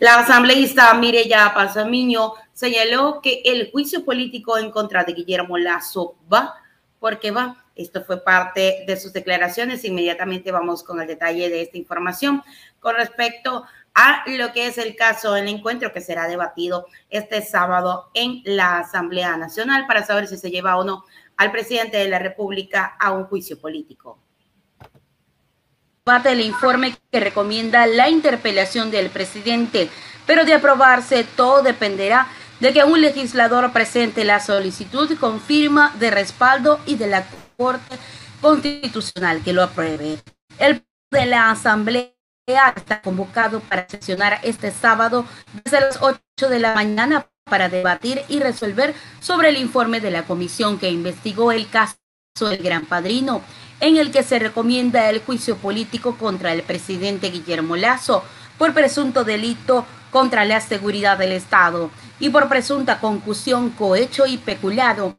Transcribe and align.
La 0.00 0.20
asambleísta 0.20 0.94
Mireya 0.94 1.52
Pasamiño 1.52 2.34
señaló 2.52 3.20
que 3.20 3.42
el 3.44 3.72
juicio 3.72 4.04
político 4.04 4.56
en 4.56 4.70
contra 4.70 5.02
de 5.02 5.12
Guillermo 5.12 5.58
Lazo 5.58 6.14
va 6.32 6.54
porque 7.00 7.32
va. 7.32 7.64
Esto 7.74 8.04
fue 8.04 8.22
parte 8.22 8.84
de 8.86 8.96
sus 8.96 9.12
declaraciones. 9.12 9.84
Inmediatamente 9.84 10.52
vamos 10.52 10.84
con 10.84 11.00
el 11.00 11.08
detalle 11.08 11.50
de 11.50 11.62
esta 11.62 11.78
información 11.78 12.44
con 12.78 12.94
respecto 12.94 13.64
a 13.92 14.22
lo 14.28 14.52
que 14.52 14.68
es 14.68 14.78
el 14.78 14.94
caso 14.94 15.32
del 15.32 15.48
encuentro 15.48 15.92
que 15.92 16.00
será 16.00 16.28
debatido 16.28 16.86
este 17.10 17.42
sábado 17.42 18.10
en 18.14 18.42
la 18.44 18.78
Asamblea 18.78 19.36
Nacional 19.36 19.88
para 19.88 20.06
saber 20.06 20.28
si 20.28 20.36
se 20.36 20.52
lleva 20.52 20.76
o 20.76 20.84
no 20.84 21.04
al 21.36 21.50
presidente 21.50 21.96
de 21.96 22.08
la 22.08 22.20
República 22.20 22.96
a 23.00 23.10
un 23.10 23.24
juicio 23.24 23.60
político 23.60 24.20
parte 26.08 26.30
del 26.30 26.40
informe 26.40 26.96
que 27.12 27.20
recomienda 27.20 27.86
la 27.86 28.08
interpelación 28.08 28.90
del 28.90 29.10
presidente, 29.10 29.90
pero 30.24 30.46
de 30.46 30.54
aprobarse 30.54 31.22
todo 31.22 31.62
dependerá 31.62 32.28
de 32.60 32.72
que 32.72 32.82
un 32.82 33.02
legislador 33.02 33.72
presente 33.74 34.24
la 34.24 34.40
solicitud 34.40 35.18
con 35.18 35.38
firma 35.38 35.94
de 35.98 36.10
respaldo 36.10 36.80
y 36.86 36.96
de 36.96 37.08
la 37.08 37.26
Corte 37.58 37.98
Constitucional 38.40 39.42
que 39.44 39.52
lo 39.52 39.62
apruebe. 39.62 40.18
El 40.58 40.82
de 41.10 41.26
la 41.26 41.50
Asamblea 41.50 42.14
está 42.74 43.02
convocado 43.02 43.60
para 43.60 43.86
sesionar 43.86 44.40
este 44.44 44.70
sábado 44.70 45.26
desde 45.62 45.82
las 45.82 45.98
8 46.00 46.48
de 46.48 46.58
la 46.58 46.74
mañana 46.74 47.26
para 47.44 47.68
debatir 47.68 48.22
y 48.30 48.40
resolver 48.40 48.94
sobre 49.20 49.50
el 49.50 49.58
informe 49.58 50.00
de 50.00 50.10
la 50.10 50.22
comisión 50.22 50.78
que 50.78 50.88
investigó 50.88 51.52
el 51.52 51.68
caso 51.68 51.98
del 52.40 52.62
Gran 52.62 52.86
Padrino 52.86 53.42
en 53.80 53.96
el 53.96 54.10
que 54.10 54.22
se 54.22 54.38
recomienda 54.38 55.08
el 55.08 55.20
juicio 55.20 55.56
político 55.56 56.16
contra 56.16 56.52
el 56.52 56.62
presidente 56.62 57.30
Guillermo 57.30 57.76
Lazo 57.76 58.24
por 58.58 58.74
presunto 58.74 59.24
delito 59.24 59.86
contra 60.10 60.44
la 60.44 60.60
seguridad 60.60 61.18
del 61.18 61.32
Estado 61.32 61.90
y 62.18 62.30
por 62.30 62.48
presunta 62.48 63.00
concusión, 63.00 63.70
cohecho 63.70 64.26
y 64.26 64.38
peculado, 64.38 65.18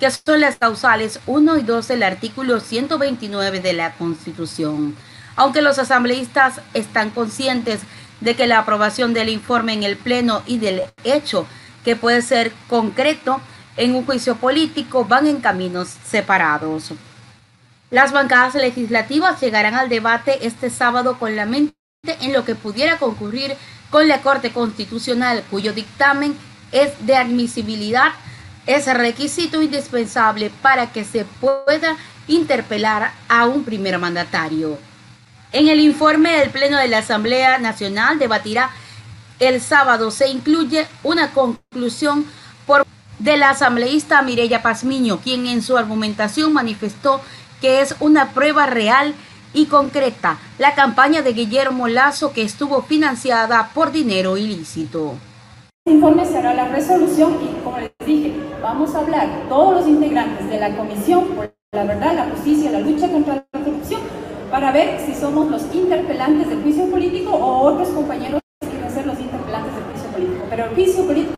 que 0.00 0.10
son 0.10 0.40
las 0.40 0.56
causales 0.56 1.20
1 1.26 1.58
y 1.58 1.62
2 1.62 1.88
del 1.88 2.02
artículo 2.02 2.58
129 2.58 3.60
de 3.60 3.72
la 3.72 3.94
Constitución. 3.94 4.96
Aunque 5.36 5.62
los 5.62 5.78
asambleístas 5.78 6.60
están 6.74 7.10
conscientes 7.10 7.80
de 8.20 8.34
que 8.34 8.46
la 8.46 8.58
aprobación 8.58 9.14
del 9.14 9.28
informe 9.28 9.72
en 9.72 9.82
el 9.82 9.96
Pleno 9.96 10.42
y 10.46 10.58
del 10.58 10.82
hecho 11.04 11.46
que 11.84 11.96
puede 11.96 12.22
ser 12.22 12.52
concreto 12.68 13.40
en 13.76 13.94
un 13.94 14.04
juicio 14.04 14.36
político 14.36 15.04
van 15.04 15.26
en 15.26 15.40
caminos 15.40 15.88
separados. 16.04 16.92
Las 17.92 18.10
bancadas 18.10 18.54
legislativas 18.54 19.38
llegarán 19.38 19.74
al 19.74 19.90
debate 19.90 20.46
este 20.46 20.70
sábado 20.70 21.18
con 21.18 21.36
la 21.36 21.44
mente 21.44 21.74
en 22.22 22.32
lo 22.32 22.42
que 22.42 22.54
pudiera 22.54 22.96
concurrir 22.96 23.54
con 23.90 24.08
la 24.08 24.22
Corte 24.22 24.50
Constitucional, 24.50 25.44
cuyo 25.50 25.74
dictamen 25.74 26.34
es 26.72 26.90
de 27.04 27.16
admisibilidad, 27.16 28.12
es 28.66 28.86
requisito 28.86 29.60
indispensable 29.60 30.50
para 30.62 30.90
que 30.90 31.04
se 31.04 31.26
pueda 31.26 31.98
interpelar 32.28 33.12
a 33.28 33.44
un 33.44 33.62
primer 33.62 33.98
mandatario. 33.98 34.78
En 35.52 35.68
el 35.68 35.78
informe 35.78 36.38
del 36.38 36.48
Pleno 36.48 36.78
de 36.78 36.88
la 36.88 36.98
Asamblea 36.98 37.58
Nacional 37.58 38.18
debatirá 38.18 38.70
el 39.38 39.60
sábado 39.60 40.10
se 40.10 40.28
incluye 40.28 40.86
una 41.02 41.32
conclusión 41.32 42.24
por 42.66 42.86
de 43.18 43.36
la 43.36 43.50
asambleísta 43.50 44.22
Mireya 44.22 44.62
Pazmiño, 44.62 45.18
quien 45.18 45.46
en 45.46 45.60
su 45.60 45.76
argumentación 45.76 46.54
manifestó 46.54 47.20
que 47.62 47.80
es 47.80 47.94
una 48.00 48.32
prueba 48.32 48.66
real 48.66 49.14
y 49.54 49.66
concreta, 49.66 50.38
la 50.58 50.74
campaña 50.74 51.22
de 51.22 51.32
Guillermo 51.32 51.86
Lazo 51.86 52.32
que 52.32 52.42
estuvo 52.42 52.82
financiada 52.82 53.70
por 53.72 53.92
dinero 53.92 54.36
ilícito. 54.36 55.14
Este 55.84 55.96
informe 55.96 56.26
será 56.26 56.54
la 56.54 56.68
resolución 56.68 57.38
y 57.40 57.62
como 57.62 57.78
les 57.78 57.92
dije, 58.04 58.32
vamos 58.60 58.94
a 58.94 58.98
hablar 58.98 59.28
todos 59.48 59.80
los 59.80 59.88
integrantes 59.88 60.48
de 60.48 60.58
la 60.58 60.76
Comisión 60.76 61.28
por 61.28 61.54
la 61.72 61.84
Verdad, 61.84 62.14
la 62.14 62.24
Justicia 62.34 62.70
y 62.70 62.72
la 62.72 62.80
Lucha 62.80 63.08
contra 63.08 63.34
la 63.34 63.60
Corrupción 63.64 64.00
para 64.50 64.72
ver 64.72 65.00
si 65.00 65.14
somos 65.14 65.48
los 65.48 65.62
interpelantes 65.72 66.48
del 66.48 66.62
juicio 66.62 66.90
político 66.90 67.30
o 67.30 67.72
otros 67.72 67.88
compañeros 67.90 68.40
que 68.60 68.68
quieren 68.68 68.90
ser 68.90 69.06
los 69.06 69.18
interpelantes 69.18 69.72
del 69.74 69.84
juicio 69.84 70.10
político. 70.10 70.46
Pero 70.50 70.64
el 70.64 70.74
juicio 70.74 71.06
político 71.06 71.34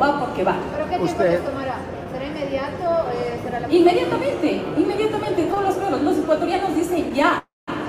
va 0.00 0.20
porque 0.20 0.44
va. 0.44 0.56
¿Pero 0.72 0.84
qué 0.84 0.96
tiempo 0.96 1.12
Usted... 1.12 1.40
tomará? 1.42 1.76
¿Será 2.12 2.26
inmediato? 2.26 3.10
Eh, 3.10 3.40
será 3.42 3.60
la... 3.60 3.72
Inmediatamente. 3.72 4.62
Ecuatorianos 6.22 6.76
dicen 6.76 7.12
ya, 7.12 7.44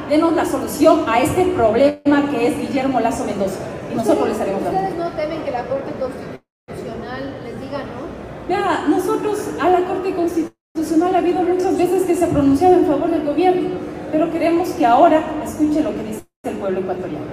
denos 0.10 0.34
la 0.34 0.44
solución 0.44 1.04
a 1.08 1.22
este 1.22 1.46
problema 1.46 2.30
que 2.32 2.48
es 2.48 2.58
Guillermo 2.58 3.00
Lazo 3.00 3.26
Mendoza. 3.26 3.60
Y 3.92 3.96
nosotros 3.96 4.30
les 4.30 4.40
haremos 4.40 4.64
¿Ustedes 4.64 4.96
no 4.98 5.12
temen 5.12 5.44
que 5.44 5.52
la 5.52 5.66
Corte 5.66 5.92
Constitucional 6.00 7.34
les 7.44 7.62
diga 7.62 7.78
no? 7.80 8.50
Ya, 8.50 8.88
nosotros 8.90 9.40
a 9.62 9.70
la 9.70 9.86
Corte 9.86 10.16
Constitucional 10.16 11.14
ha 11.14 11.20
habido 11.20 11.44
muchas 11.44 11.78
veces 11.78 12.04
que 12.04 12.16
se 12.16 12.26
ha 12.26 12.30
pronunciado 12.30 12.74
en 12.74 12.88
favor 12.88 13.12
del 13.12 13.24
gobierno, 13.24 13.70
pero 14.12 14.32
queremos 14.32 14.70
que 14.70 14.86
ahora 14.86 15.22
escuche 15.44 15.84
lo 15.84 15.92
que 15.92 16.04
dice 16.04 16.24
el 16.44 16.58
pueblo 16.58 16.80
ecuatoriano. 16.80 17.26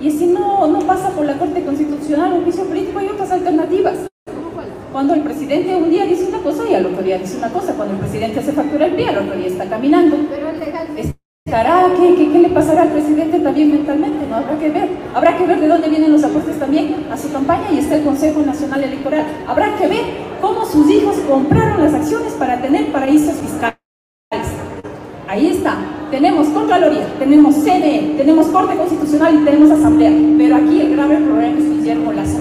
Y 0.00 0.10
si 0.10 0.26
no, 0.26 0.66
no 0.66 0.78
pasa 0.80 1.10
por 1.10 1.26
la 1.26 1.38
Corte 1.38 1.64
Constitucional 1.64 2.32
o 2.32 2.42
juicio 2.42 2.64
político, 2.64 2.98
hay 2.98 3.08
otras 3.08 3.30
alternativas. 3.30 4.08
Cuando 4.96 5.12
el 5.12 5.20
presidente 5.20 5.76
un 5.76 5.90
día 5.90 6.06
dice 6.06 6.24
una 6.24 6.38
cosa 6.38 6.66
y 6.66 6.74
al 6.74 6.86
otro 6.86 7.02
día 7.02 7.18
dice 7.18 7.36
una 7.36 7.50
cosa. 7.50 7.74
Cuando 7.74 7.92
el 7.92 8.00
presidente 8.00 8.40
hace 8.40 8.50
factura 8.52 8.86
el 8.86 8.94
pie, 8.94 9.10
al 9.10 9.18
otro 9.18 9.36
día 9.36 9.48
está 9.48 9.68
caminando. 9.68 10.16
Pero. 10.30 10.48
¿Estará, 11.44 11.88
qué, 12.00 12.14
qué, 12.14 12.32
qué, 12.32 12.38
le 12.38 12.48
pasará 12.48 12.80
al 12.80 12.88
presidente 12.88 13.38
también 13.40 13.72
mentalmente? 13.72 14.26
No 14.26 14.36
habrá 14.36 14.58
que 14.58 14.70
ver. 14.70 14.88
Habrá 15.14 15.36
que 15.36 15.46
ver 15.46 15.60
de 15.60 15.68
dónde 15.68 15.90
vienen 15.90 16.12
los 16.12 16.24
aportes 16.24 16.58
también 16.58 16.94
a 17.12 17.16
su 17.18 17.30
campaña 17.30 17.70
y 17.72 17.80
está 17.80 17.96
el 17.96 18.04
Consejo 18.04 18.40
Nacional 18.40 18.84
Electoral. 18.84 19.26
Habrá 19.46 19.76
que 19.76 19.86
ver 19.86 20.00
cómo 20.40 20.64
sus 20.64 20.90
hijos 20.90 21.14
compraron 21.28 21.84
las 21.84 21.92
acciones 21.92 22.32
para 22.32 22.62
tener 22.62 22.90
paraísos 22.90 23.34
fiscales. 23.34 23.75
Tenemos 26.46 26.62
Contraloría, 26.62 27.06
tenemos 27.18 27.54
CNE, 27.56 28.14
tenemos 28.16 28.46
Corte 28.48 28.76
Constitucional 28.76 29.34
y 29.34 29.44
tenemos 29.44 29.70
Asamblea. 29.72 30.12
Pero 30.38 30.56
aquí 30.56 30.80
el 30.80 30.92
grave 30.94 31.16
problema 31.16 31.58
es 31.58 31.64
Guillermo 31.64 32.12
Lazo 32.12 32.38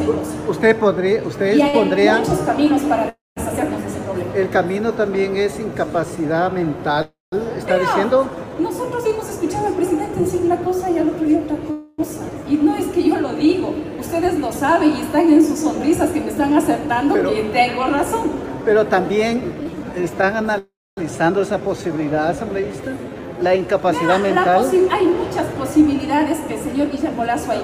Usted 0.48 0.78
podría, 0.78 1.24
ustedes 1.24 1.58
y 1.58 1.62
hay 1.64 1.74
pondrían... 1.74 2.20
muchos 2.20 2.40
caminos 2.40 2.82
para 2.84 3.18
deshacernos 3.36 3.82
de 3.82 3.88
ese 3.88 4.00
problema. 4.02 4.30
El 4.36 4.50
camino 4.50 4.94
también 4.94 5.38
es 5.38 5.60
incapacidad 5.60 6.52
mental, 6.52 7.12
¿está 7.58 7.80
diciendo? 7.80 8.28
Nosotros 8.60 9.04
hemos 9.08 9.28
escuchado 9.28 9.68
al 9.68 9.74
presidente 9.74 10.20
decir 10.20 10.42
una 10.44 10.58
cosa 10.58 10.92
y 10.92 11.00
al 11.00 11.10
otro 11.10 11.26
día 11.26 11.40
otra 11.40 11.58
cosa. 11.98 12.20
Y 12.48 12.58
no 12.58 12.76
es 12.76 12.86
que 12.86 13.10
yo 13.10 13.18
lo 13.18 13.34
digo, 13.34 13.74
ustedes 14.00 14.38
lo 14.38 14.52
saben 14.52 14.92
y 14.98 15.02
están 15.02 15.34
en 15.34 15.44
sus 15.44 15.58
sonrisas 15.58 16.12
que 16.12 16.22
me 16.22 16.28
están 16.28 16.54
acertando 16.54 17.16
pero, 17.16 17.32
que 17.32 17.42
tengo 17.46 17.86
razón. 17.86 18.30
Pero 18.64 18.86
también 18.86 19.42
están 19.96 20.62
analizando 20.96 21.42
esa 21.42 21.58
posibilidad, 21.58 22.30
asambleísta? 22.30 22.92
La 23.46 23.54
incapacidad 23.54 24.18
mental. 24.18 24.68
hay 24.90 25.06
muchas 25.06 25.46
posibilidades 25.54 26.40
que 26.48 26.56
el 26.56 26.64
señor 26.64 26.90
Guillermo 26.90 27.24
Lazo 27.24 27.52
hay. 27.52 27.62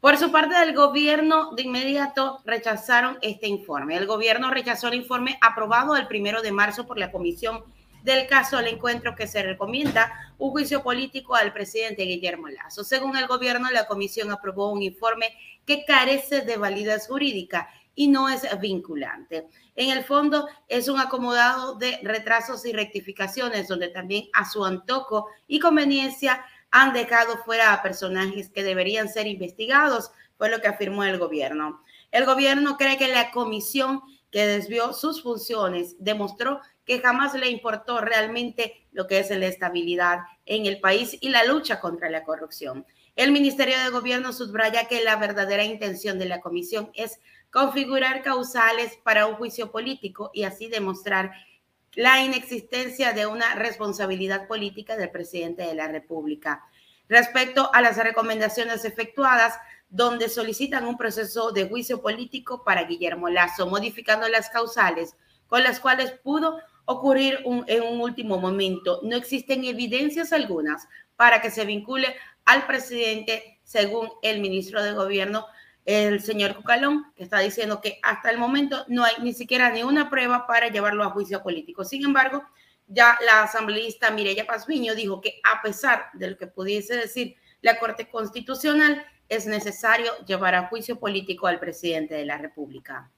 Por 0.00 0.18
su 0.18 0.30
parte, 0.30 0.54
del 0.54 0.74
gobierno 0.74 1.52
de 1.54 1.62
inmediato 1.62 2.40
rechazaron 2.44 3.16
este 3.22 3.48
informe. 3.48 3.96
El 3.96 4.06
gobierno 4.06 4.50
rechazó 4.50 4.88
el 4.88 4.96
informe 4.96 5.38
aprobado 5.40 5.96
el 5.96 6.08
primero 6.08 6.42
de 6.42 6.52
marzo 6.52 6.86
por 6.86 6.98
la 6.98 7.10
comisión 7.10 7.64
del 8.02 8.26
caso 8.26 8.58
del 8.58 8.66
encuentro 8.66 9.14
que 9.16 9.26
se 9.26 9.42
recomienda 9.42 10.12
un 10.36 10.50
juicio 10.50 10.82
político 10.82 11.34
al 11.34 11.54
presidente 11.54 12.02
Guillermo 12.02 12.48
Lazo. 12.48 12.84
Según 12.84 13.16
el 13.16 13.26
gobierno, 13.26 13.70
la 13.70 13.86
comisión 13.86 14.30
aprobó 14.30 14.72
un 14.72 14.82
informe 14.82 15.34
que 15.64 15.86
carece 15.86 16.42
de 16.42 16.58
validez 16.58 17.06
jurídica 17.08 17.70
y 17.94 18.08
no 18.08 18.28
es 18.28 18.42
vinculante. 18.60 19.48
En 19.76 19.90
el 19.90 20.04
fondo 20.04 20.48
es 20.68 20.88
un 20.88 21.00
acomodado 21.00 21.74
de 21.74 21.98
retrasos 22.02 22.64
y 22.66 22.72
rectificaciones 22.72 23.68
donde 23.68 23.88
también 23.88 24.28
a 24.32 24.48
su 24.48 24.64
antojo 24.64 25.28
y 25.46 25.58
conveniencia 25.58 26.44
han 26.70 26.92
dejado 26.92 27.36
fuera 27.44 27.72
a 27.72 27.82
personajes 27.82 28.48
que 28.48 28.62
deberían 28.62 29.08
ser 29.08 29.26
investigados, 29.26 30.10
fue 30.38 30.50
lo 30.50 30.60
que 30.60 30.68
afirmó 30.68 31.04
el 31.04 31.18
gobierno. 31.18 31.82
El 32.10 32.24
gobierno 32.24 32.76
cree 32.76 32.96
que 32.96 33.08
la 33.08 33.30
comisión 33.30 34.00
que 34.30 34.46
desvió 34.46 34.92
sus 34.94 35.22
funciones 35.22 35.94
demostró 35.98 36.60
que 36.84 37.00
jamás 37.00 37.34
le 37.34 37.48
importó 37.50 38.00
realmente 38.00 38.86
lo 38.92 39.06
que 39.06 39.18
es 39.20 39.30
la 39.30 39.46
estabilidad 39.46 40.20
en 40.46 40.66
el 40.66 40.80
país 40.80 41.16
y 41.20 41.28
la 41.28 41.44
lucha 41.44 41.78
contra 41.78 42.10
la 42.10 42.24
corrupción. 42.24 42.86
El 43.14 43.30
Ministerio 43.30 43.78
de 43.78 43.90
Gobierno 43.90 44.32
subraya 44.32 44.88
que 44.88 45.04
la 45.04 45.16
verdadera 45.16 45.64
intención 45.64 46.18
de 46.18 46.24
la 46.24 46.40
comisión 46.40 46.90
es 46.94 47.20
configurar 47.50 48.22
causales 48.22 48.98
para 49.02 49.26
un 49.26 49.34
juicio 49.34 49.70
político 49.70 50.30
y 50.32 50.44
así 50.44 50.68
demostrar 50.68 51.32
la 51.94 52.22
inexistencia 52.22 53.12
de 53.12 53.26
una 53.26 53.54
responsabilidad 53.54 54.48
política 54.48 54.96
del 54.96 55.10
presidente 55.10 55.62
de 55.62 55.74
la 55.74 55.88
República. 55.88 56.64
Respecto 57.06 57.70
a 57.74 57.82
las 57.82 57.98
recomendaciones 57.98 58.86
efectuadas, 58.86 59.58
donde 59.90 60.30
solicitan 60.30 60.86
un 60.86 60.96
proceso 60.96 61.52
de 61.52 61.68
juicio 61.68 62.00
político 62.00 62.64
para 62.64 62.84
Guillermo 62.84 63.28
Lazo, 63.28 63.66
modificando 63.66 64.26
las 64.28 64.48
causales 64.48 65.14
con 65.46 65.62
las 65.62 65.80
cuales 65.80 66.12
pudo 66.12 66.58
ocurrir 66.86 67.40
en 67.66 67.82
un 67.82 68.00
último 68.00 68.38
momento. 68.38 69.00
No 69.02 69.16
existen 69.16 69.64
evidencias 69.64 70.32
algunas 70.32 70.88
para 71.14 71.42
que 71.42 71.50
se 71.50 71.66
vincule 71.66 72.16
al 72.44 72.66
presidente, 72.66 73.60
según 73.64 74.10
el 74.22 74.40
ministro 74.40 74.82
de 74.82 74.92
Gobierno, 74.92 75.46
el 75.84 76.20
señor 76.20 76.54
Cucalón, 76.54 77.12
que 77.16 77.24
está 77.24 77.40
diciendo 77.40 77.80
que 77.80 77.98
hasta 78.02 78.30
el 78.30 78.38
momento 78.38 78.84
no 78.88 79.04
hay 79.04 79.14
ni 79.22 79.32
siquiera 79.32 79.70
ni 79.70 79.82
una 79.82 80.10
prueba 80.10 80.46
para 80.46 80.68
llevarlo 80.68 81.02
a 81.02 81.10
juicio 81.10 81.42
político. 81.42 81.84
Sin 81.84 82.04
embargo, 82.04 82.44
ya 82.86 83.18
la 83.24 83.44
asambleísta 83.44 84.10
Mireya 84.10 84.46
Pazmiño 84.46 84.94
dijo 84.94 85.20
que 85.20 85.40
a 85.42 85.62
pesar 85.62 86.10
de 86.14 86.30
lo 86.30 86.36
que 86.36 86.46
pudiese 86.46 86.96
decir 86.96 87.36
la 87.62 87.78
Corte 87.78 88.08
Constitucional, 88.08 89.04
es 89.28 89.46
necesario 89.46 90.12
llevar 90.26 90.54
a 90.54 90.66
juicio 90.66 90.98
político 90.98 91.46
al 91.46 91.58
presidente 91.58 92.14
de 92.14 92.26
la 92.26 92.36
República. 92.36 93.10